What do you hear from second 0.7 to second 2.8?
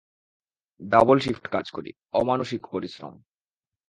double shift কাজ করি, অমানুষিক